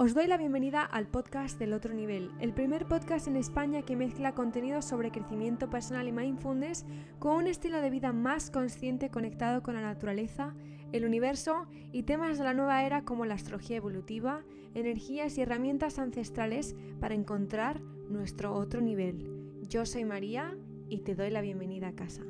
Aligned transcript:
Os 0.00 0.14
doy 0.14 0.28
la 0.28 0.36
bienvenida 0.36 0.84
al 0.84 1.08
podcast 1.08 1.58
del 1.58 1.72
otro 1.72 1.92
nivel, 1.92 2.30
el 2.38 2.52
primer 2.52 2.86
podcast 2.86 3.26
en 3.26 3.34
España 3.34 3.82
que 3.82 3.96
mezcla 3.96 4.32
contenidos 4.32 4.84
sobre 4.84 5.10
crecimiento 5.10 5.70
personal 5.70 6.06
y 6.06 6.12
mindfulness 6.12 6.86
con 7.18 7.34
un 7.34 7.48
estilo 7.48 7.80
de 7.80 7.90
vida 7.90 8.12
más 8.12 8.52
consciente 8.52 9.10
conectado 9.10 9.60
con 9.60 9.74
la 9.74 9.80
naturaleza, 9.80 10.54
el 10.92 11.04
universo 11.04 11.66
y 11.90 12.04
temas 12.04 12.38
de 12.38 12.44
la 12.44 12.54
nueva 12.54 12.84
era 12.84 13.02
como 13.02 13.26
la 13.26 13.34
astrología 13.34 13.78
evolutiva, 13.78 14.44
energías 14.72 15.36
y 15.36 15.40
herramientas 15.40 15.98
ancestrales 15.98 16.76
para 17.00 17.16
encontrar 17.16 17.80
nuestro 18.08 18.54
otro 18.54 18.80
nivel. 18.80 19.26
Yo 19.68 19.84
soy 19.84 20.04
María 20.04 20.56
y 20.88 20.98
te 20.98 21.16
doy 21.16 21.30
la 21.30 21.40
bienvenida 21.40 21.88
a 21.88 21.96
casa. 21.96 22.22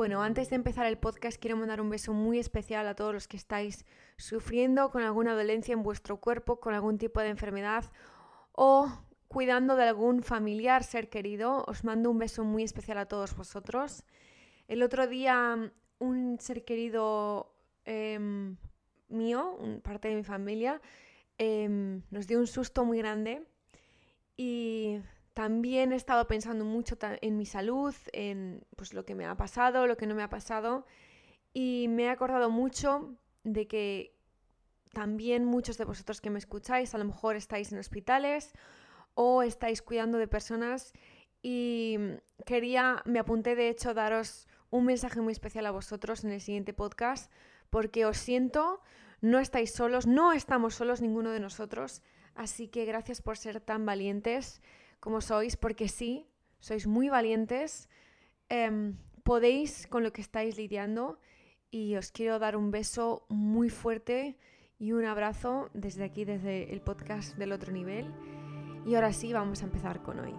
Bueno, 0.00 0.22
antes 0.22 0.48
de 0.48 0.56
empezar 0.56 0.86
el 0.86 0.96
podcast 0.96 1.38
quiero 1.38 1.58
mandar 1.58 1.78
un 1.78 1.90
beso 1.90 2.14
muy 2.14 2.38
especial 2.38 2.88
a 2.88 2.94
todos 2.94 3.12
los 3.12 3.28
que 3.28 3.36
estáis 3.36 3.84
sufriendo 4.16 4.90
con 4.90 5.02
alguna 5.02 5.34
dolencia 5.34 5.74
en 5.74 5.82
vuestro 5.82 6.22
cuerpo, 6.22 6.58
con 6.58 6.72
algún 6.72 6.96
tipo 6.96 7.20
de 7.20 7.28
enfermedad 7.28 7.84
o 8.52 8.90
cuidando 9.28 9.76
de 9.76 9.84
algún 9.84 10.22
familiar, 10.22 10.84
ser 10.84 11.10
querido. 11.10 11.66
Os 11.66 11.84
mando 11.84 12.10
un 12.10 12.16
beso 12.16 12.44
muy 12.44 12.62
especial 12.62 12.96
a 12.96 13.08
todos 13.08 13.36
vosotros. 13.36 14.06
El 14.68 14.82
otro 14.82 15.06
día 15.06 15.70
un 15.98 16.38
ser 16.40 16.64
querido 16.64 17.54
em, 17.84 18.56
mío, 19.10 19.58
parte 19.82 20.08
de 20.08 20.14
mi 20.14 20.24
familia, 20.24 20.80
em, 21.36 22.00
nos 22.10 22.26
dio 22.26 22.38
un 22.38 22.46
susto 22.46 22.86
muy 22.86 22.96
grande 22.96 23.46
y 24.38 25.02
también 25.34 25.92
he 25.92 25.96
estado 25.96 26.26
pensando 26.26 26.64
mucho 26.64 26.98
en 27.00 27.36
mi 27.36 27.46
salud, 27.46 27.94
en 28.12 28.64
pues, 28.76 28.94
lo 28.94 29.04
que 29.04 29.14
me 29.14 29.26
ha 29.26 29.36
pasado, 29.36 29.86
lo 29.86 29.96
que 29.96 30.06
no 30.06 30.14
me 30.14 30.22
ha 30.22 30.30
pasado. 30.30 30.86
Y 31.52 31.86
me 31.88 32.04
he 32.04 32.08
acordado 32.08 32.50
mucho 32.50 33.16
de 33.44 33.66
que 33.66 34.16
también 34.92 35.44
muchos 35.44 35.78
de 35.78 35.84
vosotros 35.84 36.20
que 36.20 36.30
me 36.30 36.38
escucháis 36.38 36.94
a 36.94 36.98
lo 36.98 37.04
mejor 37.04 37.36
estáis 37.36 37.72
en 37.72 37.78
hospitales 37.78 38.52
o 39.14 39.42
estáis 39.42 39.82
cuidando 39.82 40.18
de 40.18 40.28
personas 40.28 40.92
y 41.42 41.96
quería, 42.44 43.02
me 43.06 43.18
apunté 43.18 43.54
de 43.54 43.68
hecho 43.68 43.94
daros 43.94 44.48
un 44.70 44.84
mensaje 44.84 45.20
muy 45.20 45.32
especial 45.32 45.66
a 45.66 45.70
vosotros 45.70 46.24
en 46.24 46.32
el 46.32 46.40
siguiente 46.40 46.72
podcast 46.72 47.32
porque 47.70 48.04
os 48.04 48.18
siento, 48.18 48.80
no 49.20 49.38
estáis 49.38 49.72
solos, 49.72 50.06
no 50.06 50.32
estamos 50.32 50.74
solos 50.74 51.00
ninguno 51.00 51.30
de 51.30 51.40
nosotros, 51.40 52.02
así 52.34 52.68
que 52.68 52.84
gracias 52.84 53.22
por 53.22 53.38
ser 53.38 53.60
tan 53.60 53.86
valientes 53.86 54.60
como 55.00 55.20
sois, 55.20 55.56
porque 55.56 55.88
sí, 55.88 56.26
sois 56.60 56.86
muy 56.86 57.08
valientes, 57.08 57.88
em, 58.48 58.96
podéis 59.22 59.86
con 59.86 60.02
lo 60.02 60.12
que 60.12 60.20
estáis 60.20 60.56
lidiando 60.56 61.18
y 61.70 61.96
os 61.96 62.12
quiero 62.12 62.38
dar 62.38 62.56
un 62.56 62.70
beso 62.70 63.24
muy 63.28 63.70
fuerte 63.70 64.36
y 64.78 64.92
un 64.92 65.04
abrazo 65.04 65.70
desde 65.74 66.04
aquí, 66.04 66.24
desde 66.24 66.72
el 66.72 66.80
podcast 66.80 67.36
del 67.36 67.52
otro 67.52 67.72
nivel. 67.72 68.12
Y 68.86 68.94
ahora 68.94 69.12
sí, 69.12 69.32
vamos 69.32 69.62
a 69.62 69.66
empezar 69.66 70.02
con 70.02 70.20
hoy. 70.20 70.34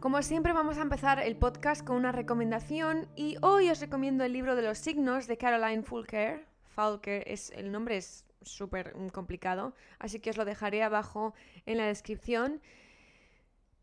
Como 0.00 0.22
siempre 0.22 0.52
vamos 0.52 0.78
a 0.78 0.82
empezar 0.82 1.18
el 1.18 1.36
podcast 1.36 1.84
con 1.84 1.96
una 1.96 2.12
recomendación 2.12 3.08
y 3.16 3.36
hoy 3.40 3.70
os 3.70 3.80
recomiendo 3.80 4.22
el 4.22 4.32
libro 4.32 4.54
de 4.54 4.62
los 4.62 4.78
signos 4.78 5.26
de 5.26 5.38
Caroline 5.38 5.82
Fulker. 5.82 6.46
Fulker 6.74 7.24
es 7.26 7.50
el 7.52 7.72
nombre 7.72 7.96
es 7.96 8.24
súper 8.44 8.94
complicado, 9.12 9.74
así 9.98 10.20
que 10.20 10.30
os 10.30 10.36
lo 10.36 10.44
dejaré 10.44 10.82
abajo 10.82 11.34
en 11.66 11.78
la 11.78 11.86
descripción. 11.86 12.60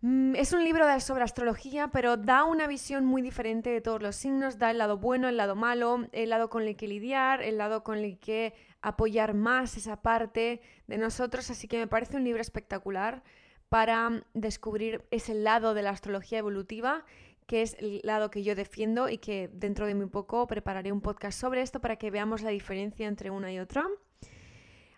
Mm, 0.01 0.35
es 0.35 0.51
un 0.53 0.63
libro 0.63 0.85
sobre 0.99 1.23
astrología, 1.23 1.89
pero 1.89 2.17
da 2.17 2.43
una 2.43 2.67
visión 2.67 3.05
muy 3.05 3.21
diferente 3.21 3.69
de 3.69 3.81
todos 3.81 4.01
los 4.01 4.15
signos, 4.15 4.57
da 4.57 4.71
el 4.71 4.79
lado 4.79 4.97
bueno, 4.97 5.29
el 5.29 5.37
lado 5.37 5.55
malo, 5.55 6.07
el 6.11 6.29
lado 6.29 6.49
con 6.49 6.63
el 6.63 6.75
que 6.75 6.87
lidiar, 6.87 7.41
el 7.43 7.57
lado 7.57 7.83
con 7.83 7.99
el 7.99 8.17
que 8.17 8.53
apoyar 8.81 9.35
más 9.35 9.77
esa 9.77 10.01
parte 10.01 10.61
de 10.87 10.97
nosotros, 10.97 11.51
así 11.51 11.67
que 11.67 11.77
me 11.77 11.87
parece 11.87 12.17
un 12.17 12.23
libro 12.23 12.41
espectacular 12.41 13.23
para 13.69 14.23
descubrir 14.33 15.05
ese 15.11 15.35
lado 15.35 15.73
de 15.73 15.83
la 15.83 15.91
astrología 15.91 16.39
evolutiva 16.39 17.05
que 17.51 17.63
es 17.63 17.75
el 17.79 17.99
lado 18.03 18.31
que 18.31 18.43
yo 18.43 18.55
defiendo 18.55 19.09
y 19.09 19.17
que 19.17 19.49
dentro 19.51 19.85
de 19.85 19.93
muy 19.93 20.05
poco 20.05 20.47
prepararé 20.47 20.93
un 20.93 21.01
podcast 21.01 21.37
sobre 21.37 21.61
esto 21.61 21.81
para 21.81 21.97
que 21.97 22.09
veamos 22.09 22.43
la 22.43 22.49
diferencia 22.49 23.09
entre 23.09 23.29
una 23.29 23.51
y 23.51 23.59
otra. 23.59 23.89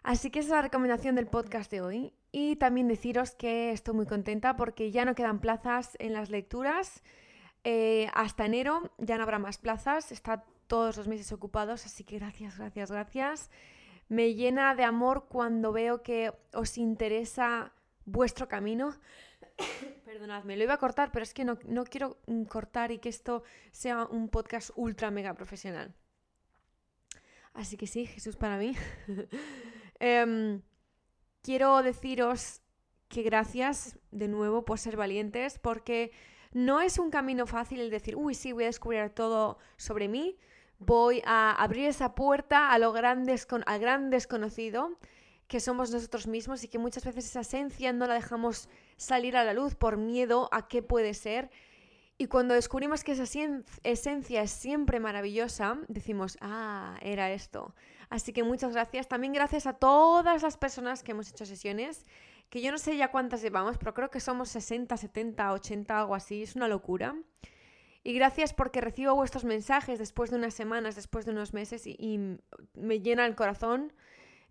Así 0.03 0.29
que 0.29 0.39
esa 0.39 0.47
es 0.47 0.51
la 0.51 0.61
recomendación 0.61 1.15
del 1.15 1.27
podcast 1.27 1.71
de 1.71 1.81
hoy. 1.81 2.13
Y 2.31 2.57
también 2.57 2.87
deciros 2.87 3.35
que 3.35 3.71
estoy 3.71 3.95
muy 3.95 4.05
contenta 4.05 4.57
porque 4.57 4.91
ya 4.91 5.05
no 5.05 5.15
quedan 5.15 5.39
plazas 5.39 5.95
en 5.99 6.13
las 6.13 6.29
lecturas. 6.29 7.03
Eh, 7.63 8.09
hasta 8.13 8.45
enero 8.45 8.91
ya 8.97 9.15
no 9.17 9.23
habrá 9.23 9.39
más 9.39 9.57
plazas, 9.57 10.11
está 10.11 10.43
todos 10.67 10.97
los 10.97 11.07
meses 11.07 11.31
ocupados, 11.31 11.85
así 11.85 12.03
que 12.03 12.19
gracias, 12.19 12.57
gracias, 12.57 12.91
gracias. 12.91 13.49
Me 14.09 14.33
llena 14.33 14.75
de 14.75 14.83
amor 14.83 15.27
cuando 15.29 15.71
veo 15.71 16.03
que 16.03 16.33
os 16.53 16.77
interesa 16.77 17.71
vuestro 18.05 18.49
camino. 18.49 18.97
Perdonadme, 20.05 20.57
lo 20.57 20.63
iba 20.63 20.73
a 20.73 20.79
cortar, 20.79 21.11
pero 21.13 21.23
es 21.23 21.33
que 21.33 21.45
no, 21.45 21.57
no 21.65 21.85
quiero 21.85 22.17
mm, 22.27 22.43
cortar 22.43 22.91
y 22.91 22.99
que 22.99 23.07
esto 23.07 23.43
sea 23.71 24.05
un 24.05 24.27
podcast 24.27 24.71
ultra 24.75 25.11
mega 25.11 25.33
profesional. 25.33 25.93
Así 27.53 27.77
que 27.77 27.87
sí, 27.87 28.05
Jesús 28.05 28.35
para 28.35 28.57
mí. 28.57 28.75
Em, 30.05 30.61
quiero 31.41 31.81
deciros 31.81 32.61
que 33.07 33.21
gracias 33.21 33.97
de 34.11 34.27
nuevo 34.27 34.65
por 34.65 34.77
ser 34.77 34.97
valientes, 34.97 35.59
porque 35.59 36.11
no 36.51 36.81
es 36.81 36.99
un 36.99 37.09
camino 37.09 37.47
fácil 37.47 37.79
el 37.79 37.89
decir, 37.89 38.17
uy, 38.17 38.35
sí, 38.35 38.51
voy 38.51 38.65
a 38.65 38.67
descubrir 38.67 39.11
todo 39.11 39.59
sobre 39.77 40.09
mí, 40.09 40.37
voy 40.77 41.21
a 41.25 41.51
abrir 41.51 41.85
esa 41.85 42.15
puerta 42.15 42.73
a 42.73 42.79
lo 42.79 42.93
al 42.93 43.79
gran 43.79 44.09
desconocido 44.09 44.99
que 45.47 45.61
somos 45.61 45.89
nosotros 45.89 46.27
mismos 46.27 46.65
y 46.65 46.67
que 46.67 46.79
muchas 46.79 47.05
veces 47.05 47.27
esa 47.27 47.39
esencia 47.39 47.93
no 47.93 48.05
la 48.05 48.15
dejamos 48.15 48.67
salir 48.97 49.37
a 49.37 49.45
la 49.45 49.53
luz 49.53 49.73
por 49.73 49.95
miedo 49.95 50.49
a 50.51 50.67
qué 50.67 50.81
puede 50.81 51.13
ser. 51.13 51.49
Y 52.17 52.27
cuando 52.27 52.55
descubrimos 52.55 53.05
que 53.05 53.13
esa 53.13 53.23
esencia 53.83 54.41
es 54.41 54.51
siempre 54.51 54.99
maravillosa, 54.99 55.79
decimos, 55.87 56.37
ah, 56.41 56.97
era 57.01 57.31
esto. 57.31 57.73
Así 58.13 58.31
que 58.31 58.43
muchas 58.43 58.73
gracias. 58.73 59.07
También 59.07 59.33
gracias 59.33 59.65
a 59.65 59.73
todas 59.73 60.43
las 60.43 60.55
personas 60.55 61.01
que 61.01 61.13
hemos 61.13 61.31
hecho 61.31 61.47
sesiones, 61.47 62.05
que 62.51 62.61
yo 62.61 62.71
no 62.71 62.77
sé 62.77 62.95
ya 62.95 63.09
cuántas 63.09 63.41
llevamos, 63.41 63.79
pero 63.79 63.95
creo 63.95 64.11
que 64.11 64.19
somos 64.19 64.49
60, 64.49 64.95
70, 64.95 65.51
80, 65.51 65.99
algo 65.99 66.13
así. 66.13 66.43
Es 66.43 66.55
una 66.55 66.67
locura. 66.67 67.15
Y 68.03 68.13
gracias 68.13 68.53
porque 68.53 68.81
recibo 68.81 69.15
vuestros 69.15 69.45
mensajes 69.45 69.97
después 69.97 70.29
de 70.29 70.35
unas 70.35 70.53
semanas, 70.53 70.95
después 70.95 71.25
de 71.25 71.31
unos 71.31 71.55
meses 71.55 71.87
y, 71.87 72.37
me 72.75 72.99
llena 72.99 73.25
el 73.25 73.33
corazón. 73.33 73.93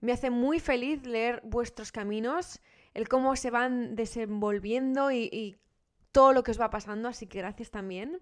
Me 0.00 0.10
hace 0.10 0.30
muy 0.30 0.58
feliz 0.58 1.06
leer 1.06 1.40
vuestros 1.44 1.92
caminos, 1.92 2.60
el 2.94 3.08
cómo 3.08 3.36
se 3.36 3.52
van 3.52 3.94
desenvolviendo 3.94 5.12
y 5.12 5.56
todo 6.10 6.32
lo 6.32 6.42
que 6.42 6.50
os 6.50 6.60
va 6.60 6.68
pasando, 6.70 7.08
así 7.08 7.28
que 7.28 7.38
gracias 7.38 7.70
también. 7.70 8.20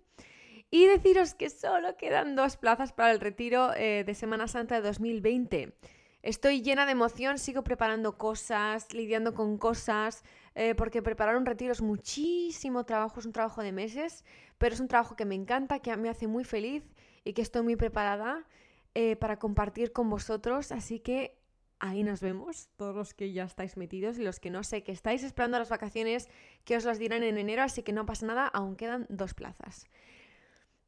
Y 0.73 0.87
deciros 0.87 1.35
que 1.35 1.51
solo 1.51 1.97
quedan 1.97 2.37
dos 2.37 2.57
plazas 2.57 2.93
para 2.93 3.11
el 3.11 3.19
retiro 3.19 3.75
eh, 3.75 4.05
de 4.07 4.15
Semana 4.15 4.47
Santa 4.47 4.77
de 4.77 4.83
2020. 4.83 5.75
Estoy 6.23 6.63
llena 6.63 6.87
de 6.87 6.93
emoción, 6.93 7.39
sigo 7.39 7.65
preparando 7.65 8.17
cosas, 8.19 8.93
lidiando 8.95 9.35
con 9.35 9.59
cosas, 9.59 10.23
eh, 10.55 10.77
porque 10.77 11.03
preparar 11.03 11.37
un 11.37 11.45
retiro 11.47 11.73
es 11.73 11.83
muchísimo 11.83 12.85
trabajo, 12.85 13.19
es 13.19 13.27
un 13.27 13.33
trabajo 13.33 13.63
de 13.63 13.73
meses, 13.73 14.25
pero 14.59 14.73
es 14.73 14.81
un 14.81 14.87
trabajo 14.87 15.17
que 15.17 15.25
me 15.25 15.35
encanta, 15.35 15.81
que 15.81 15.97
me 15.97 16.09
hace 16.09 16.29
muy 16.29 16.45
feliz 16.45 16.85
y 17.25 17.33
que 17.33 17.43
estoy 17.43 17.63
muy 17.63 17.75
preparada 17.75 18.47
eh, 18.95 19.17
para 19.17 19.41
compartir 19.41 19.91
con 19.93 20.09
vosotros. 20.09 20.71
Así 20.71 21.01
que 21.01 21.37
ahí 21.81 22.05
nos 22.05 22.21
vemos, 22.21 22.69
todos 22.77 22.95
los 22.95 23.13
que 23.13 23.33
ya 23.33 23.43
estáis 23.43 23.77
metidos 23.77 24.19
y 24.19 24.23
los 24.23 24.39
que 24.39 24.51
no 24.51 24.63
sé, 24.63 24.85
que 24.85 24.93
estáis 24.93 25.25
esperando 25.25 25.59
las 25.59 25.71
vacaciones, 25.71 26.29
que 26.65 26.77
os 26.77 26.85
las 26.85 27.01
dirán 27.01 27.25
en 27.25 27.39
enero, 27.39 27.63
así 27.63 27.83
que 27.83 27.93
no 27.93 28.07
pasa 28.07 28.27
nada, 28.27 28.47
aún 28.47 28.77
quedan 28.77 29.07
dos 29.09 29.35
plazas. 29.35 29.89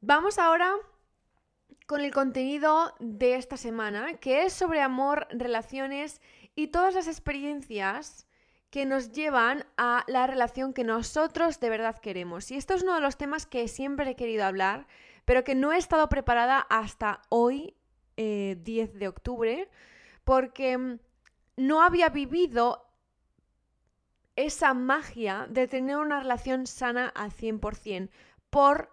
Vamos 0.04 0.40
ahora 0.40 0.74
con 1.86 2.00
el 2.00 2.12
contenido 2.12 2.92
de 2.98 3.36
esta 3.36 3.56
semana, 3.56 4.14
que 4.14 4.42
es 4.42 4.52
sobre 4.52 4.80
amor, 4.80 5.28
relaciones 5.30 6.20
y 6.56 6.66
todas 6.66 6.96
las 6.96 7.06
experiencias 7.06 8.26
que 8.70 8.84
nos 8.84 9.12
llevan 9.12 9.64
a 9.76 10.02
la 10.08 10.26
relación 10.26 10.74
que 10.74 10.82
nosotros 10.82 11.60
de 11.60 11.70
verdad 11.70 12.00
queremos. 12.00 12.50
Y 12.50 12.56
esto 12.56 12.74
es 12.74 12.82
uno 12.82 12.96
de 12.96 13.00
los 13.00 13.16
temas 13.16 13.46
que 13.46 13.68
siempre 13.68 14.10
he 14.10 14.16
querido 14.16 14.44
hablar, 14.44 14.88
pero 15.24 15.44
que 15.44 15.54
no 15.54 15.72
he 15.72 15.78
estado 15.78 16.08
preparada 16.08 16.58
hasta 16.58 17.22
hoy, 17.28 17.76
10 18.16 18.16
eh, 18.16 18.56
de 18.92 19.06
octubre, 19.06 19.70
porque 20.24 20.98
no 21.56 21.80
había 21.80 22.08
vivido 22.08 22.88
esa 24.34 24.74
magia 24.74 25.46
de 25.48 25.68
tener 25.68 25.98
una 25.98 26.18
relación 26.18 26.66
sana 26.66 27.06
al 27.06 27.30
100% 27.30 28.10
por 28.50 28.91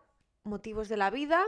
motivos 0.50 0.90
de 0.90 0.98
la 0.98 1.10
vida, 1.10 1.46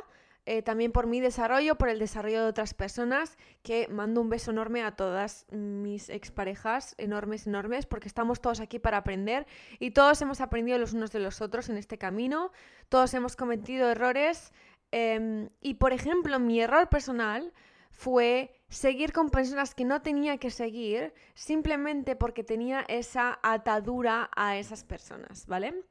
eh, 0.48 0.64
también 0.64 0.92
por 0.92 1.06
mi 1.06 1.22
desarrollo, 1.22 1.76
por 1.76 1.90
el 1.90 2.00
desarrollo 2.00 2.42
de 2.42 2.50
otras 2.50 2.74
personas, 2.74 3.38
que 3.62 3.88
mando 3.90 4.22
un 4.22 4.30
beso 4.30 4.50
enorme 4.50 4.82
a 4.82 4.96
todas 4.96 5.46
mis 5.52 6.10
exparejas, 6.10 6.96
enormes, 6.98 7.46
enormes, 7.46 7.86
porque 7.86 8.08
estamos 8.08 8.42
todos 8.42 8.60
aquí 8.60 8.80
para 8.80 8.98
aprender 8.98 9.46
y 9.78 9.92
todos 9.92 10.20
hemos 10.22 10.42
aprendido 10.42 10.80
los 10.80 10.94
unos 10.94 11.12
de 11.12 11.20
los 11.20 11.42
otros 11.42 11.70
en 11.70 11.78
este 11.78 12.00
camino, 12.00 12.52
todos 12.90 13.14
hemos 13.14 13.36
cometido 13.36 13.92
errores 13.92 14.52
em, 14.92 15.50
y, 15.62 15.76
por 15.76 15.94
ejemplo, 15.94 16.40
mi 16.40 16.60
error 16.60 16.90
personal 16.90 17.54
fue 17.92 18.52
seguir 18.68 19.14
con 19.14 19.30
personas 19.30 19.76
que 19.76 19.86
no 19.86 20.02
tenía 20.02 20.38
que 20.38 20.50
seguir 20.50 21.14
simplemente 21.36 22.16
porque 22.16 22.44
tenía 22.44 22.84
esa 22.88 23.38
atadura 23.44 24.32
a 24.36 24.58
esas 24.58 24.84
personas, 24.84 25.46
¿vale? 25.46 25.84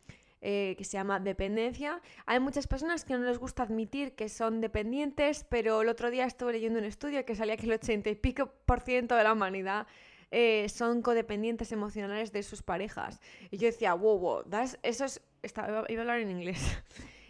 Eh, 0.42 0.74
que 0.78 0.84
se 0.84 0.92
llama 0.92 1.20
dependencia. 1.20 2.00
Hay 2.24 2.40
muchas 2.40 2.66
personas 2.66 3.04
que 3.04 3.12
no 3.12 3.24
les 3.26 3.36
gusta 3.36 3.62
admitir 3.62 4.14
que 4.14 4.30
son 4.30 4.62
dependientes, 4.62 5.44
pero 5.50 5.82
el 5.82 5.88
otro 5.90 6.10
día 6.10 6.24
estuve 6.24 6.52
leyendo 6.52 6.78
un 6.78 6.86
estudio 6.86 7.26
que 7.26 7.34
salía 7.34 7.58
que 7.58 7.66
el 7.66 7.72
80 7.72 8.08
y 8.08 8.14
pico 8.14 8.50
por 8.64 8.80
ciento 8.80 9.14
de 9.16 9.24
la 9.24 9.34
humanidad 9.34 9.86
eh, 10.30 10.66
son 10.70 11.02
codependientes 11.02 11.72
emocionales 11.72 12.32
de 12.32 12.42
sus 12.42 12.62
parejas. 12.62 13.20
Y 13.50 13.58
yo 13.58 13.66
decía, 13.66 13.92
wow, 13.92 14.18
wow, 14.18 14.44
eso 14.82 15.04
es... 15.04 15.20
iba 15.42 15.84
a 15.98 16.00
hablar 16.00 16.20
en 16.20 16.30
inglés. 16.30 16.60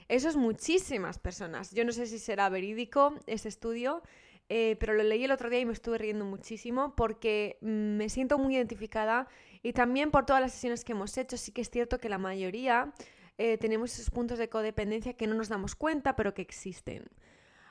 Eso 0.08 0.28
es 0.28 0.34
muchísimas 0.34 1.20
personas. 1.20 1.70
Yo 1.70 1.84
no 1.84 1.92
sé 1.92 2.04
si 2.04 2.18
será 2.18 2.48
verídico 2.48 3.14
ese 3.28 3.48
estudio, 3.48 4.02
eh, 4.52 4.74
pero 4.80 4.94
lo 4.94 5.04
leí 5.04 5.22
el 5.22 5.30
otro 5.30 5.48
día 5.48 5.60
y 5.60 5.64
me 5.64 5.72
estuve 5.72 5.96
riendo 5.96 6.24
muchísimo 6.24 6.96
porque 6.96 7.56
me 7.60 8.08
siento 8.08 8.36
muy 8.36 8.56
identificada 8.56 9.28
y 9.62 9.72
también 9.72 10.10
por 10.10 10.26
todas 10.26 10.42
las 10.42 10.50
sesiones 10.50 10.84
que 10.84 10.90
hemos 10.90 11.16
hecho, 11.16 11.36
sí 11.36 11.52
que 11.52 11.60
es 11.60 11.70
cierto 11.70 11.98
que 11.98 12.08
la 12.08 12.18
mayoría 12.18 12.92
eh, 13.38 13.58
tenemos 13.58 13.94
esos 13.94 14.10
puntos 14.10 14.38
de 14.38 14.48
codependencia 14.48 15.12
que 15.12 15.28
no 15.28 15.36
nos 15.36 15.50
damos 15.50 15.76
cuenta, 15.76 16.16
pero 16.16 16.34
que 16.34 16.42
existen. 16.42 17.04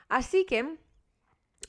Así 0.08 0.46
que 0.46 0.78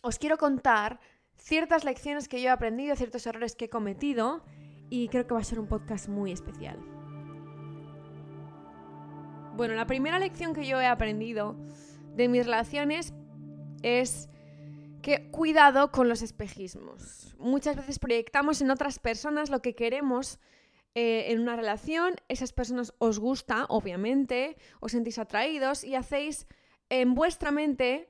os 0.01 0.17
quiero 0.17 0.37
contar 0.37 1.01
ciertas 1.35 1.83
lecciones 1.83 2.29
que 2.29 2.41
yo 2.41 2.47
he 2.47 2.51
aprendido, 2.51 2.95
ciertos 2.95 3.27
errores 3.27 3.53
que 3.53 3.65
he 3.65 3.69
cometido 3.69 4.45
y 4.89 5.09
creo 5.09 5.27
que 5.27 5.33
va 5.33 5.41
a 5.41 5.43
ser 5.43 5.59
un 5.59 5.67
podcast 5.67 6.07
muy 6.07 6.31
especial. 6.31 6.79
Bueno, 9.57 9.73
la 9.75 9.87
primera 9.87 10.19
lección 10.19 10.53
que 10.53 10.65
yo 10.65 10.79
he 10.79 10.87
aprendido 10.87 11.57
de 12.15 12.29
mis 12.29 12.45
relaciones 12.45 13.13
es 13.83 14.29
que 15.01 15.29
cuidado 15.31 15.91
con 15.91 16.07
los 16.07 16.21
espejismos. 16.21 17.35
Muchas 17.37 17.75
veces 17.75 17.99
proyectamos 17.99 18.61
en 18.61 18.71
otras 18.71 18.99
personas 18.99 19.49
lo 19.49 19.61
que 19.61 19.75
queremos 19.75 20.39
eh, 20.93 21.31
en 21.31 21.39
una 21.39 21.55
relación, 21.55 22.15
esas 22.27 22.51
personas 22.51 22.93
os 22.97 23.17
gusta, 23.19 23.65
obviamente, 23.69 24.57
os 24.81 24.91
sentís 24.91 25.19
atraídos 25.19 25.83
y 25.83 25.95
hacéis 25.95 26.47
en 26.89 27.15
vuestra 27.15 27.51
mente 27.51 28.09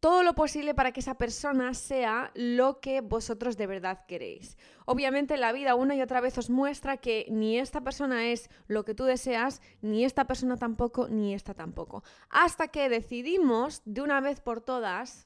todo 0.00 0.22
lo 0.22 0.34
posible 0.34 0.74
para 0.74 0.92
que 0.92 1.00
esa 1.00 1.18
persona 1.18 1.72
sea 1.72 2.30
lo 2.34 2.80
que 2.80 3.00
vosotros 3.00 3.56
de 3.56 3.66
verdad 3.66 4.04
queréis. 4.06 4.58
Obviamente 4.84 5.36
la 5.36 5.52
vida 5.52 5.74
una 5.74 5.94
y 5.94 6.02
otra 6.02 6.20
vez 6.20 6.36
os 6.38 6.50
muestra 6.50 6.98
que 6.98 7.26
ni 7.30 7.58
esta 7.58 7.80
persona 7.80 8.26
es 8.26 8.50
lo 8.66 8.84
que 8.84 8.94
tú 8.94 9.04
deseas, 9.04 9.62
ni 9.80 10.04
esta 10.04 10.26
persona 10.26 10.56
tampoco, 10.56 11.08
ni 11.08 11.32
esta 11.32 11.54
tampoco. 11.54 12.02
Hasta 12.28 12.68
que 12.68 12.88
decidimos 12.88 13.82
de 13.84 14.02
una 14.02 14.20
vez 14.20 14.40
por 14.40 14.60
todas 14.60 15.25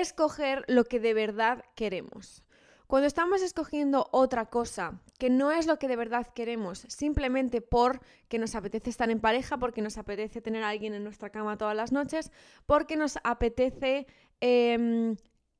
escoger 0.00 0.64
lo 0.68 0.84
que 0.84 1.00
de 1.00 1.14
verdad 1.14 1.64
queremos. 1.74 2.44
Cuando 2.86 3.06
estamos 3.06 3.40
escogiendo 3.40 4.08
otra 4.12 4.46
cosa 4.46 5.00
que 5.18 5.30
no 5.30 5.50
es 5.50 5.66
lo 5.66 5.78
que 5.78 5.88
de 5.88 5.96
verdad 5.96 6.26
queremos, 6.34 6.84
simplemente 6.88 7.62
porque 7.62 8.38
nos 8.38 8.54
apetece 8.54 8.90
estar 8.90 9.10
en 9.10 9.20
pareja, 9.20 9.56
porque 9.58 9.80
nos 9.80 9.96
apetece 9.96 10.42
tener 10.42 10.62
a 10.62 10.68
alguien 10.68 10.92
en 10.92 11.02
nuestra 11.02 11.30
cama 11.30 11.56
todas 11.56 11.74
las 11.74 11.92
noches, 11.92 12.30
porque 12.66 12.96
nos 12.96 13.18
apetece 13.24 14.06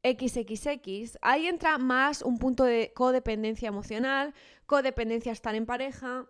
XXX, 0.03 1.15
em, 1.15 1.21
ahí 1.23 1.47
entra 1.47 1.79
más 1.79 2.21
un 2.21 2.39
punto 2.39 2.65
de 2.65 2.93
codependencia 2.95 3.69
emocional, 3.69 4.35
codependencia 4.67 5.33
estar 5.33 5.55
en 5.55 5.65
pareja. 5.65 6.27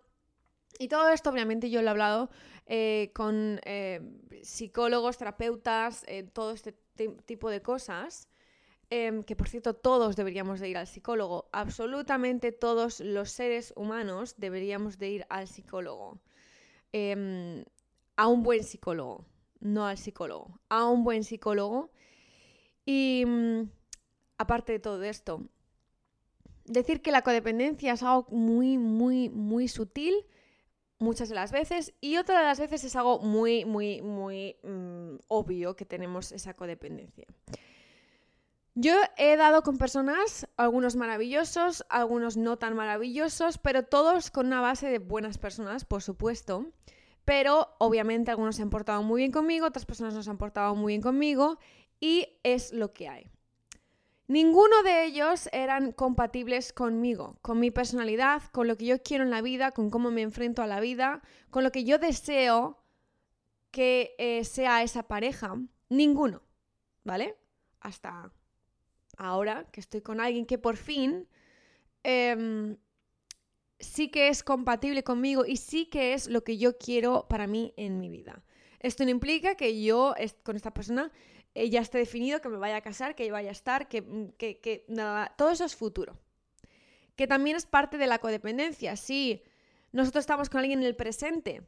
Y 0.78 0.88
todo 0.88 1.08
esto, 1.08 1.30
obviamente, 1.30 1.70
yo 1.70 1.82
lo 1.82 1.88
he 1.88 1.90
hablado 1.90 2.30
eh, 2.66 3.10
con 3.14 3.60
eh, 3.64 4.00
psicólogos, 4.42 5.18
terapeutas, 5.18 6.04
eh, 6.06 6.22
todo 6.22 6.52
este 6.52 6.83
tipo 6.94 7.50
de 7.50 7.62
cosas. 7.62 8.28
Em, 8.90 9.22
que 9.22 9.34
por 9.34 9.48
cierto 9.48 9.74
todos 9.74 10.14
deberíamos 10.14 10.60
de 10.60 10.68
ir 10.68 10.76
al 10.76 10.86
psicólogo, 10.86 11.48
absolutamente 11.52 12.52
todos 12.52 13.00
los 13.00 13.30
seres 13.30 13.72
humanos 13.76 14.34
deberíamos 14.36 14.98
de 14.98 15.08
ir 15.08 15.26
al 15.30 15.48
psicólogo, 15.48 16.20
em, 16.92 17.64
a 18.16 18.28
un 18.28 18.42
buen 18.42 18.62
psicólogo, 18.62 19.24
no 19.60 19.86
al 19.86 19.98
psicólogo, 19.98 20.60
a 20.68 20.86
un 20.86 21.02
buen 21.02 21.24
psicólogo. 21.24 21.90
Y 22.84 23.24
mm, 23.26 23.70
aparte 24.38 24.72
de 24.72 24.78
todo 24.78 25.02
esto, 25.02 25.42
decir 26.66 27.02
que 27.02 27.10
la 27.10 27.22
codependencia 27.22 27.94
es 27.94 28.02
algo 28.02 28.26
muy, 28.30 28.78
muy, 28.78 29.28
muy 29.30 29.68
sutil 29.68 30.14
muchas 30.98 31.28
de 31.28 31.34
las 31.34 31.52
veces 31.52 31.94
y 32.00 32.16
otra 32.16 32.38
de 32.38 32.44
las 32.44 32.60
veces 32.60 32.84
es 32.84 32.96
algo 32.96 33.18
muy, 33.20 33.64
muy, 33.64 34.02
muy 34.02 34.56
mm, 34.62 35.16
obvio 35.28 35.76
que 35.76 35.84
tenemos 35.84 36.32
esa 36.32 36.54
codependencia. 36.54 37.26
Yo 38.76 38.96
he 39.16 39.36
dado 39.36 39.62
con 39.62 39.78
personas, 39.78 40.48
algunos 40.56 40.96
maravillosos, 40.96 41.86
algunos 41.90 42.36
no 42.36 42.58
tan 42.58 42.74
maravillosos, 42.74 43.58
pero 43.58 43.84
todos 43.84 44.32
con 44.32 44.46
una 44.46 44.60
base 44.60 44.88
de 44.88 44.98
buenas 44.98 45.38
personas, 45.38 45.84
por 45.84 46.02
supuesto. 46.02 46.66
Pero 47.24 47.76
obviamente 47.78 48.32
algunos 48.32 48.56
se 48.56 48.62
han 48.62 48.70
portado 48.70 49.02
muy 49.02 49.20
bien 49.20 49.32
conmigo, 49.32 49.66
otras 49.66 49.86
personas 49.86 50.14
no 50.14 50.22
se 50.22 50.30
han 50.30 50.38
portado 50.38 50.74
muy 50.74 50.92
bien 50.92 51.02
conmigo 51.02 51.58
y 52.00 52.28
es 52.42 52.72
lo 52.72 52.92
que 52.92 53.08
hay. 53.08 53.30
Ninguno 54.26 54.82
de 54.82 55.04
ellos 55.04 55.50
eran 55.52 55.92
compatibles 55.92 56.72
conmigo, 56.72 57.36
con 57.42 57.60
mi 57.60 57.70
personalidad, 57.70 58.42
con 58.52 58.66
lo 58.66 58.76
que 58.76 58.86
yo 58.86 59.02
quiero 59.02 59.22
en 59.22 59.30
la 59.30 59.42
vida, 59.42 59.72
con 59.72 59.90
cómo 59.90 60.10
me 60.10 60.22
enfrento 60.22 60.62
a 60.62 60.66
la 60.66 60.80
vida, 60.80 61.22
con 61.50 61.62
lo 61.62 61.70
que 61.70 61.84
yo 61.84 61.98
deseo 61.98 62.82
que 63.70 64.14
eh, 64.18 64.44
sea 64.44 64.82
esa 64.82 65.02
pareja. 65.02 65.56
Ninguno, 65.90 66.42
¿vale? 67.02 67.36
Hasta 67.80 68.32
ahora 69.18 69.66
que 69.70 69.80
estoy 69.80 70.00
con 70.00 70.20
alguien 70.20 70.46
que 70.46 70.56
por 70.58 70.76
fin 70.76 71.28
em, 72.02 72.78
sí 73.78 74.10
que 74.10 74.28
es 74.28 74.42
compatible 74.42 75.04
conmigo 75.04 75.44
y 75.44 75.58
sí 75.58 75.86
que 75.86 76.14
es 76.14 76.28
lo 76.28 76.44
que 76.44 76.56
yo 76.56 76.78
quiero 76.78 77.26
para 77.28 77.46
mí 77.46 77.74
en 77.76 78.00
mi 78.00 78.08
vida. 78.08 78.42
Esto 78.80 79.04
no 79.04 79.10
implica 79.10 79.54
que 79.54 79.82
yo 79.82 80.14
con 80.42 80.56
esta 80.56 80.72
persona 80.72 81.12
eh, 81.54 81.70
ya 81.70 81.80
esté 81.80 81.98
definido, 81.98 82.40
que 82.40 82.48
me 82.48 82.56
vaya 82.56 82.76
a 82.76 82.80
casar, 82.80 83.14
que 83.14 83.30
vaya 83.30 83.50
a 83.50 83.52
estar, 83.52 83.88
que, 83.88 84.02
mm, 84.02 84.32
que, 84.36 84.84
nada, 84.88 85.34
todo 85.36 85.50
eso 85.50 85.64
es 85.64 85.76
futuro. 85.76 86.18
Que 87.16 87.26
también 87.26 87.56
es 87.56 87.64
parte 87.66 87.96
de 87.96 88.08
la 88.08 88.18
codependencia. 88.18 88.96
Si 88.96 89.42
nosotros 89.92 90.22
estamos 90.22 90.48
con 90.50 90.60
alguien 90.60 90.80
en 90.80 90.86
el 90.86 90.96
presente, 90.96 91.62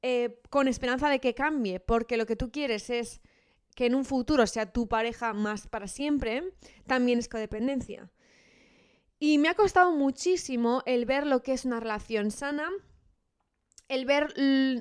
eh, 0.00 0.40
con 0.48 0.68
esperanza 0.68 1.10
de 1.10 1.20
que 1.20 1.34
cambie, 1.34 1.80
porque 1.80 2.16
lo 2.16 2.24
que 2.24 2.36
tú 2.36 2.50
quieres 2.50 2.88
es 2.88 3.20
que 3.74 3.86
en 3.86 3.94
un 3.94 4.04
futuro 4.04 4.46
sea 4.46 4.72
tu 4.72 4.88
pareja 4.88 5.34
más 5.34 5.66
para 5.66 5.86
siempre, 5.86 6.54
también 6.86 7.18
es 7.18 7.28
codependencia. 7.28 8.10
Y 9.20 9.38
me 9.38 9.48
ha 9.48 9.54
costado 9.54 9.92
muchísimo 9.92 10.82
el 10.86 11.04
ver 11.04 11.26
lo 11.26 11.42
que 11.42 11.52
es 11.52 11.64
una 11.64 11.80
relación 11.80 12.30
sana, 12.30 12.70
el 13.88 14.06
ver 14.06 14.34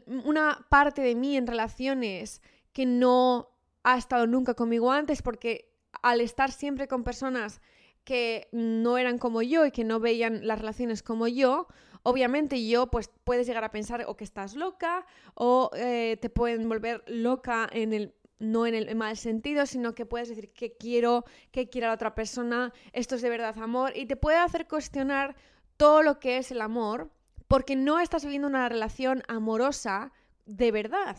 una 0.06 0.66
parte 0.70 1.02
de 1.02 1.16
mí 1.16 1.36
en 1.36 1.48
relaciones 1.48 2.42
que 2.74 2.86
no 2.86 3.57
ha 3.88 3.98
estado 3.98 4.28
nunca 4.28 4.54
conmigo 4.54 4.92
antes, 4.92 5.22
porque 5.22 5.74
al 6.02 6.20
estar 6.20 6.52
siempre 6.52 6.90
con 6.90 7.06
personas 7.06 7.62
que 8.04 8.50
no 8.52 8.98
eran 8.98 9.18
como 9.18 9.42
yo 9.42 9.66
y 9.66 9.72
que 9.72 9.86
no 9.86 10.02
veían 10.02 10.46
las 10.46 10.60
relaciones 10.60 11.02
como 11.02 11.30
yo, 11.30 11.68
obviamente 12.04 12.68
yo 12.68 12.88
pues 12.88 13.10
puedes 13.24 13.48
llegar 13.48 13.64
a 13.64 13.72
pensar 13.72 14.04
o 14.06 14.18
que 14.18 14.26
estás 14.26 14.56
loca 14.56 15.06
o 15.36 15.72
eh, 15.74 16.18
te 16.22 16.30
pueden 16.30 16.68
volver 16.68 17.02
loca 17.08 17.70
en 17.72 17.94
el 17.94 18.14
no 18.40 18.68
en 18.68 18.76
el 18.76 18.94
mal 18.96 19.16
sentido, 19.16 19.66
sino 19.66 19.96
que 19.96 20.06
puedes 20.06 20.28
decir 20.28 20.52
que 20.52 20.76
quiero, 20.76 21.24
que 21.52 21.70
quiere 21.70 21.88
la 21.88 21.94
otra 21.94 22.14
persona, 22.14 22.74
esto 22.92 23.16
es 23.16 23.22
de 23.22 23.30
verdad 23.30 23.58
amor, 23.58 23.96
y 23.96 24.06
te 24.06 24.16
puede 24.18 24.38
hacer 24.38 24.68
cuestionar 24.68 25.36
todo 25.78 26.04
lo 26.04 26.20
que 26.20 26.38
es 26.38 26.52
el 26.52 26.62
amor, 26.62 27.10
porque 27.48 27.78
no 27.78 28.00
estás 28.00 28.26
viviendo 28.26 28.50
una 28.50 28.68
relación 28.68 29.24
amorosa 29.28 30.12
de 30.46 30.72
verdad. 30.72 31.18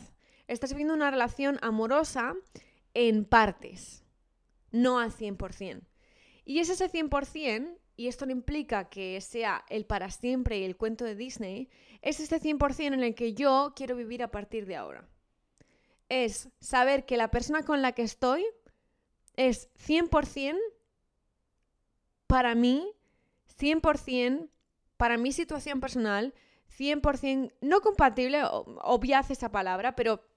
Estás 0.49 0.71
viviendo 0.71 0.95
una 0.95 1.11
relación 1.11 1.59
amorosa 1.63 2.35
en 2.95 3.25
partes, 3.25 4.05
no 4.73 4.99
al 4.99 5.13
100%. 5.13 5.83
Y 6.45 6.59
es 6.59 6.69
ese 6.69 6.91
100%, 6.91 7.79
y 7.97 8.09
esto 8.09 8.27
no 8.27 8.33
implica 8.33 8.89
que 8.89 9.21
sea 9.21 9.65
el 9.69 9.87
para 9.87 10.11
siempre 10.11 10.59
y 10.59 10.65
el 10.65 10.77
cuento 10.77 11.05
de 11.05 11.15
Disney, 11.15 11.69
es 12.03 12.19
este 12.19 12.41
100% 12.41 12.95
en 12.95 13.05
el 13.05 13.15
que 13.15 13.35
yo 13.35 13.73
quiero 13.77 13.95
vivir 13.95 14.23
a 14.23 14.31
partir 14.31 14.67
de 14.67 14.77
ahora 14.77 15.09
es 16.09 16.49
saber 16.61 17.05
que 17.05 17.17
la 17.17 17.31
persona 17.31 17.63
con 17.63 17.83
la 17.83 17.93
que 17.93 18.03
estoy 18.03 18.47
es 19.37 19.69
100% 19.75 20.59
para 22.27 22.55
mí, 22.55 22.93
100% 23.59 24.49
para 24.97 25.17
mi 25.17 25.33
situación 25.33 25.81
personal, 25.81 26.35
100% 26.77 27.53
no 27.61 27.81
compatible, 27.81 28.43
obviaz 28.45 29.31
esa 29.31 29.51
palabra, 29.51 29.97
pero 29.97 30.28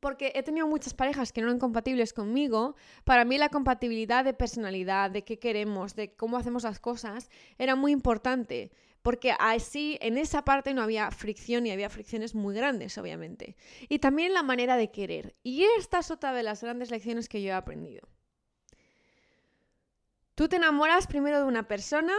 porque 0.00 0.32
he 0.34 0.42
tenido 0.42 0.66
muchas 0.66 0.94
parejas 0.94 1.32
que 1.32 1.40
no 1.40 1.48
eran 1.48 1.58
compatibles 1.58 2.12
conmigo, 2.12 2.76
para 3.04 3.24
mí 3.24 3.38
la 3.38 3.48
compatibilidad 3.48 4.24
de 4.24 4.34
personalidad, 4.34 5.10
de 5.10 5.24
qué 5.24 5.38
queremos, 5.38 5.94
de 5.94 6.14
cómo 6.14 6.36
hacemos 6.36 6.64
las 6.64 6.80
cosas, 6.80 7.30
era 7.58 7.74
muy 7.74 7.92
importante 7.92 8.70
porque 9.02 9.32
así 9.38 9.96
en 10.00 10.18
esa 10.18 10.44
parte 10.44 10.74
no 10.74 10.82
había 10.82 11.10
fricción 11.10 11.66
y 11.66 11.70
había 11.70 11.88
fricciones 11.88 12.34
muy 12.34 12.54
grandes, 12.54 12.98
obviamente. 12.98 13.56
Y 13.88 14.00
también 14.00 14.34
la 14.34 14.42
manera 14.42 14.76
de 14.76 14.90
querer. 14.90 15.34
Y 15.42 15.64
esta 15.78 16.00
es 16.00 16.10
otra 16.10 16.32
de 16.32 16.42
las 16.42 16.62
grandes 16.62 16.90
lecciones 16.90 17.28
que 17.28 17.40
yo 17.40 17.48
he 17.48 17.52
aprendido. 17.52 18.06
Tú 20.34 20.48
te 20.48 20.56
enamoras 20.56 21.06
primero 21.06 21.38
de 21.38 21.44
una 21.44 21.66
persona. 21.66 22.12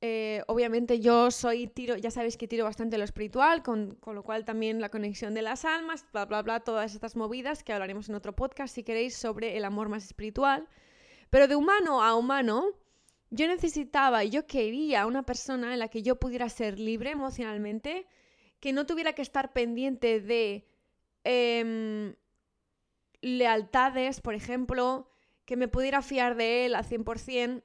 Eh, 0.00 0.42
obviamente 0.46 1.00
yo 1.00 1.30
soy 1.30 1.66
tiro, 1.66 1.96
ya 1.96 2.10
sabéis 2.10 2.36
que 2.36 2.46
tiro 2.46 2.64
bastante 2.64 2.98
lo 2.98 3.04
espiritual, 3.04 3.62
con, 3.62 3.96
con 3.96 4.14
lo 4.14 4.22
cual 4.22 4.44
también 4.44 4.80
la 4.80 4.90
conexión 4.90 5.34
de 5.34 5.42
las 5.42 5.64
almas, 5.64 6.06
bla, 6.12 6.24
bla, 6.24 6.42
bla, 6.42 6.60
todas 6.60 6.94
estas 6.94 7.16
movidas 7.16 7.64
que 7.64 7.72
hablaremos 7.72 8.08
en 8.08 8.14
otro 8.14 8.34
podcast 8.36 8.74
si 8.74 8.84
queréis 8.84 9.16
sobre 9.16 9.56
el 9.56 9.64
amor 9.64 9.88
más 9.88 10.04
espiritual. 10.04 10.68
Pero 11.30 11.48
de 11.48 11.56
humano 11.56 12.02
a 12.02 12.14
humano, 12.14 12.66
yo 13.30 13.48
necesitaba 13.48 14.24
yo 14.24 14.46
quería 14.46 15.06
una 15.06 15.24
persona 15.24 15.72
en 15.72 15.80
la 15.80 15.88
que 15.88 16.02
yo 16.02 16.16
pudiera 16.16 16.48
ser 16.48 16.78
libre 16.78 17.10
emocionalmente, 17.10 18.06
que 18.60 18.72
no 18.72 18.86
tuviera 18.86 19.14
que 19.14 19.22
estar 19.22 19.52
pendiente 19.52 20.20
de 20.20 20.66
em, 21.24 22.14
lealtades, 23.20 24.20
por 24.20 24.34
ejemplo, 24.34 25.10
que 25.44 25.56
me 25.56 25.68
pudiera 25.68 26.02
fiar 26.02 26.36
de 26.36 26.66
él 26.66 26.74
al 26.74 26.84
100%, 26.84 27.62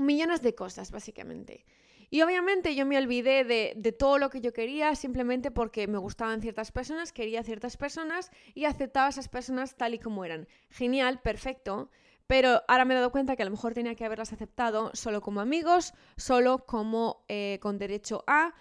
millones 0.00 0.42
de 0.42 0.54
cosas, 0.54 0.90
básicamente. 0.90 1.64
Y 2.10 2.22
obviamente 2.22 2.74
yo 2.74 2.86
me 2.86 2.96
olvidé 2.96 3.44
de, 3.44 3.74
de, 3.76 3.92
todo 3.92 4.18
lo 4.18 4.30
que 4.30 4.40
yo 4.40 4.52
quería 4.52 4.94
simplemente 4.94 5.50
porque 5.50 5.86
me 5.86 5.98
gustaban 5.98 6.40
ciertas 6.40 6.72
personas, 6.72 7.12
quería 7.12 7.42
ciertas 7.42 7.76
personas 7.76 8.30
y 8.54 8.64
aceptaba 8.64 9.06
a 9.06 9.10
esas 9.10 9.28
personas 9.28 9.76
tal 9.76 9.92
y 9.92 9.98
como 9.98 10.24
eran. 10.24 10.48
Genial, 10.70 11.20
perfecto. 11.20 11.90
Pero 12.28 12.62
ahora 12.68 12.84
me 12.84 12.92
he 12.92 12.96
dado 12.96 13.10
cuenta 13.10 13.36
que 13.36 13.42
a 13.42 13.46
lo 13.46 13.50
mejor 13.50 13.72
tenía 13.72 13.94
que 13.94 14.04
haberlas 14.04 14.34
aceptado 14.34 14.90
solo 14.94 15.22
como 15.22 15.40
amigos, 15.40 15.94
solo 16.16 16.66
como 16.66 17.24
eh, 17.28 17.58
con 17.60 17.78
derecho 17.78 18.22
a, 18.26 18.54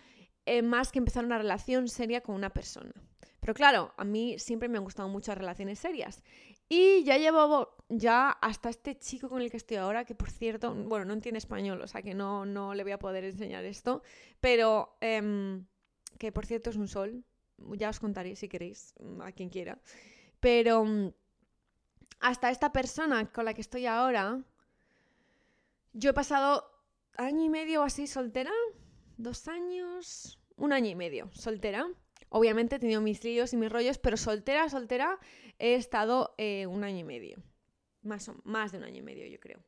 eh, 0.45 0.61
más 0.61 0.93
que 0.93 0.99
empezar 0.99 1.25
una 1.25 1.37
relación 1.37 1.89
seria 1.89 2.21
con 2.21 2.33
una 2.33 2.49
persona. 2.49 2.93
Pero 3.41 3.53
claro, 3.53 3.93
a 3.97 4.05
mí 4.05 4.39
siempre 4.39 4.69
me 4.69 4.77
han 4.77 4.85
gustado 4.85 5.09
muchas 5.09 5.37
relaciones 5.37 5.79
serias. 5.79 6.23
Y 6.69 7.03
ya 7.03 7.17
llevo 7.17 7.75
ya 7.89 8.29
hasta 8.29 8.69
este 8.69 8.97
chico 8.97 9.29
con 9.29 9.41
el 9.41 9.49
que 9.49 9.57
estoy 9.57 9.77
ahora, 9.77 10.03
que 10.05 10.15
por 10.15 10.29
cierto, 10.29 10.73
bueno, 10.73 11.05
no 11.05 11.13
entiende 11.13 11.37
español, 11.37 11.81
o 11.81 11.87
sea 11.87 12.01
que 12.01 12.13
no, 12.13 12.45
no 12.45 12.73
le 12.73 12.83
voy 12.83 12.91
a 12.91 12.99
poder 12.99 13.23
enseñar 13.23 13.63
esto, 13.63 14.03
pero 14.41 14.97
eh, 14.99 15.61
que 16.17 16.31
por 16.31 16.45
cierto 16.45 16.69
es 16.69 16.75
un 16.75 16.87
sol, 16.87 17.23
ya 17.57 17.89
os 17.89 17.99
contaré 17.99 18.35
si 18.35 18.47
queréis, 18.47 18.93
a 19.21 19.31
quien 19.31 19.49
quiera. 19.49 19.79
Pero 20.39 20.83
mm, 20.83 21.13
hasta 22.19 22.51
esta 22.51 22.71
persona 22.71 23.31
con 23.31 23.45
la 23.45 23.53
que 23.53 23.61
estoy 23.61 23.85
ahora, 23.85 24.41
yo 25.93 26.09
he 26.11 26.13
pasado 26.13 26.69
año 27.15 27.43
y 27.43 27.49
medio 27.49 27.83
así 27.83 28.07
soltera, 28.07 28.51
dos 29.17 29.47
años, 29.47 30.39
un 30.55 30.73
año 30.73 30.89
y 30.89 30.95
medio 30.95 31.29
soltera. 31.33 31.87
Obviamente 32.29 32.75
he 32.75 32.79
tenido 32.79 33.01
mis 33.01 33.23
líos 33.23 33.53
y 33.53 33.57
mis 33.57 33.71
rollos, 33.71 33.97
pero 33.97 34.17
soltera, 34.17 34.69
soltera, 34.69 35.19
he 35.59 35.75
estado 35.75 36.33
eh, 36.37 36.65
un 36.67 36.83
año 36.83 36.99
y 36.99 37.03
medio. 37.03 37.37
Más, 38.01 38.27
o, 38.29 38.35
más 38.43 38.71
de 38.71 38.77
un 38.77 38.83
año 38.83 38.99
y 38.99 39.03
medio, 39.03 39.25
yo 39.27 39.39
creo. 39.39 39.59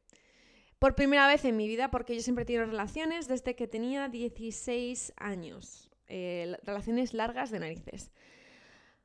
Por 0.77 0.95
primera 0.95 1.27
vez 1.27 1.43
en 1.45 1.57
mi 1.57 1.67
vida, 1.67 1.91
porque 1.91 2.15
yo 2.15 2.21
siempre 2.21 2.43
he 2.43 2.45
tenido 2.45 2.65
relaciones 2.65 3.27
desde 3.27 3.55
que 3.55 3.67
tenía 3.67 4.07
16 4.07 5.13
años. 5.17 5.89
Eh, 6.07 6.57
relaciones 6.63 7.13
largas 7.13 7.51
de 7.51 7.59
narices. 7.59 8.11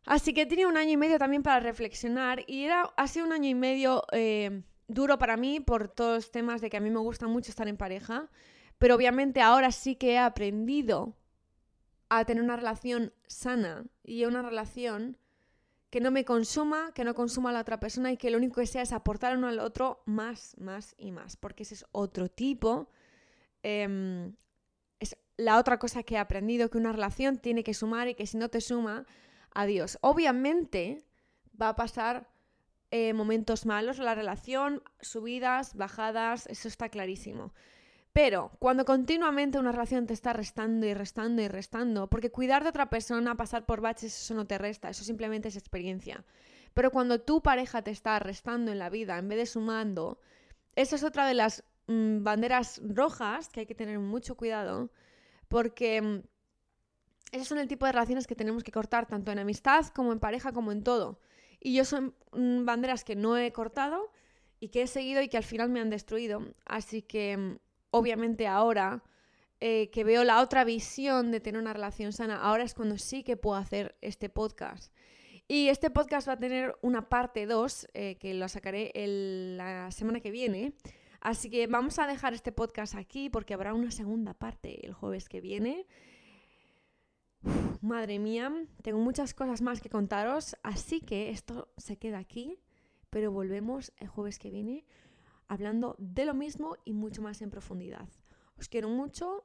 Así 0.06 0.32
que 0.32 0.46
tenía 0.46 0.68
un 0.68 0.76
año 0.76 0.92
y 0.92 0.96
medio 0.96 1.18
también 1.18 1.42
para 1.42 1.60
reflexionar 1.60 2.44
y 2.46 2.64
era, 2.64 2.92
ha 2.96 3.08
sido 3.08 3.26
un 3.26 3.32
año 3.32 3.48
y 3.48 3.54
medio 3.54 4.04
eh, 4.12 4.62
duro 4.88 5.18
para 5.18 5.36
mí 5.36 5.60
por 5.60 5.88
todos 5.88 6.14
los 6.14 6.30
temas 6.30 6.60
de 6.60 6.70
que 6.70 6.76
a 6.76 6.80
mí 6.80 6.90
me 6.90 6.98
gusta 6.98 7.26
mucho 7.26 7.50
estar 7.50 7.68
en 7.68 7.76
pareja, 7.76 8.30
pero 8.78 8.94
obviamente 8.94 9.40
ahora 9.40 9.70
sí 9.70 9.96
que 9.96 10.12
he 10.12 10.18
aprendido 10.18 11.14
a 12.08 12.24
tener 12.24 12.42
una 12.42 12.56
relación 12.56 13.12
sana 13.26 13.84
y 14.02 14.24
una 14.24 14.42
relación 14.42 15.18
que 15.90 16.00
no 16.00 16.10
me 16.10 16.24
consuma, 16.24 16.92
que 16.92 17.04
no 17.04 17.14
consuma 17.14 17.50
a 17.50 17.52
la 17.52 17.60
otra 17.60 17.78
persona 17.78 18.10
y 18.10 18.16
que 18.16 18.30
lo 18.30 18.38
único 18.38 18.60
que 18.60 18.66
sea 18.66 18.82
es 18.82 18.92
aportar 18.92 19.36
uno 19.36 19.46
al 19.46 19.60
otro 19.60 20.02
más, 20.06 20.56
más 20.58 20.94
y 20.98 21.12
más, 21.12 21.36
porque 21.36 21.62
ese 21.62 21.74
es 21.74 21.86
otro 21.92 22.28
tipo. 22.28 22.88
Eh, 23.62 24.32
es 24.98 25.16
la 25.36 25.58
otra 25.58 25.78
cosa 25.78 26.02
que 26.02 26.14
he 26.14 26.18
aprendido, 26.18 26.68
que 26.70 26.78
una 26.78 26.92
relación 26.92 27.38
tiene 27.38 27.62
que 27.62 27.74
sumar 27.74 28.08
y 28.08 28.14
que 28.14 28.26
si 28.26 28.36
no 28.36 28.48
te 28.48 28.60
suma, 28.60 29.06
adiós. 29.52 29.98
Obviamente 30.00 31.04
va 31.60 31.70
a 31.70 31.76
pasar 31.76 32.28
eh, 32.90 33.12
momentos 33.12 33.66
malos 33.66 33.98
la 33.98 34.14
relación, 34.14 34.82
subidas, 35.00 35.74
bajadas, 35.74 36.46
eso 36.46 36.68
está 36.68 36.88
clarísimo. 36.88 37.52
Pero 38.14 38.52
cuando 38.60 38.84
continuamente 38.84 39.58
una 39.58 39.72
relación 39.72 40.06
te 40.06 40.14
está 40.14 40.32
restando 40.32 40.86
y 40.86 40.94
restando 40.94 41.42
y 41.42 41.48
restando, 41.48 42.08
porque 42.08 42.30
cuidar 42.30 42.62
de 42.62 42.68
otra 42.68 42.88
persona, 42.88 43.36
pasar 43.36 43.66
por 43.66 43.80
baches, 43.80 44.16
eso 44.16 44.34
no 44.34 44.46
te 44.46 44.56
resta, 44.56 44.88
eso 44.88 45.02
simplemente 45.02 45.48
es 45.48 45.56
experiencia. 45.56 46.24
Pero 46.74 46.92
cuando 46.92 47.20
tu 47.20 47.42
pareja 47.42 47.82
te 47.82 47.90
está 47.90 48.20
restando 48.20 48.70
en 48.70 48.78
la 48.78 48.88
vida 48.88 49.18
en 49.18 49.28
vez 49.28 49.38
de 49.38 49.46
sumando, 49.46 50.20
esa 50.76 50.94
es 50.94 51.02
otra 51.02 51.26
de 51.26 51.34
las 51.34 51.64
mmm, 51.88 52.22
banderas 52.22 52.80
rojas 52.84 53.48
que 53.48 53.60
hay 53.60 53.66
que 53.66 53.74
tener 53.74 53.98
mucho 53.98 54.36
cuidado, 54.36 54.92
porque 55.48 56.00
mmm, 56.00 56.20
esos 57.32 57.48
son 57.48 57.58
el 57.58 57.66
tipo 57.66 57.84
de 57.84 57.92
relaciones 57.92 58.28
que 58.28 58.36
tenemos 58.36 58.62
que 58.62 58.70
cortar 58.70 59.06
tanto 59.06 59.32
en 59.32 59.40
amistad 59.40 59.88
como 59.88 60.12
en 60.12 60.20
pareja 60.20 60.52
como 60.52 60.70
en 60.70 60.84
todo. 60.84 61.18
Y 61.58 61.74
yo 61.74 61.84
son 61.84 62.14
mmm, 62.32 62.64
banderas 62.64 63.02
que 63.02 63.16
no 63.16 63.36
he 63.36 63.50
cortado 63.52 64.12
y 64.60 64.68
que 64.68 64.82
he 64.82 64.86
seguido 64.86 65.20
y 65.20 65.28
que 65.28 65.36
al 65.36 65.42
final 65.42 65.68
me 65.68 65.80
han 65.80 65.90
destruido. 65.90 66.54
Así 66.64 67.02
que 67.02 67.36
mm, 67.36 67.56
obviamente 67.94 68.48
ahora 68.48 69.04
eh, 69.60 69.88
que 69.90 70.02
veo 70.02 70.24
la 70.24 70.40
otra 70.40 70.64
visión 70.64 71.30
de 71.30 71.38
tener 71.38 71.60
una 71.60 71.72
relación 71.72 72.12
sana, 72.12 72.42
ahora 72.42 72.64
es 72.64 72.74
cuando 72.74 72.98
sí 72.98 73.22
que 73.22 73.36
puedo 73.36 73.56
hacer 73.56 73.96
este 74.00 74.28
podcast. 74.28 74.92
Y 75.46 75.68
este 75.68 75.90
podcast 75.90 76.26
va 76.26 76.32
a 76.32 76.38
tener 76.38 76.74
una 76.82 77.08
parte 77.08 77.46
2 77.46 77.88
eh, 77.94 78.16
que 78.18 78.34
lo 78.34 78.48
sacaré 78.48 78.90
la 79.56 79.92
semana 79.92 80.18
que 80.18 80.32
viene. 80.32 80.74
Así 81.20 81.50
que 81.50 81.68
vamos 81.68 81.98
a 82.00 82.08
dejar 82.08 82.34
este 82.34 82.50
podcast 82.50 82.96
aquí 82.96 83.30
porque 83.30 83.54
habrá 83.54 83.74
una 83.74 83.92
segunda 83.92 84.34
parte 84.34 84.84
el 84.84 84.92
jueves 84.92 85.28
que 85.28 85.40
viene. 85.40 85.86
Madre 87.80 88.18
mía, 88.18 88.52
tengo 88.82 88.98
muchas 88.98 89.34
cosas 89.34 89.62
más 89.62 89.80
que 89.80 89.88
contaros, 89.88 90.56
así 90.62 91.00
que 91.00 91.30
esto 91.30 91.68
se 91.76 91.96
queda 91.96 92.18
aquí, 92.18 92.58
pero 93.10 93.30
volvemos 93.30 93.92
el 93.98 94.08
jueves 94.08 94.38
que 94.38 94.50
viene 94.50 94.84
hablando 95.48 95.96
de 95.98 96.24
lo 96.24 96.34
mismo 96.34 96.76
y 96.84 96.92
mucho 96.92 97.22
más 97.22 97.42
en 97.42 97.50
profundidad. 97.50 98.08
Os 98.58 98.68
quiero 98.68 98.88
mucho. 98.88 99.44